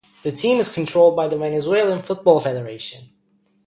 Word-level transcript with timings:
The 0.23 0.31
team 0.31 0.57
is 0.57 0.67
controlled 0.73 1.15
by 1.15 1.27
the 1.27 1.37
Venezuelan 1.37 2.01
Football 2.01 2.39
Federation. 2.39 3.09